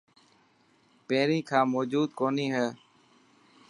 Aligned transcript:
پهرين 1.05 1.43
کان 1.49 1.63
موجون 1.71 2.05
ڪوني 2.17 2.47
هي. 2.55 2.67